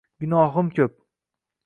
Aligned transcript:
Gunohim 0.23 0.71
ko’p 0.79 0.97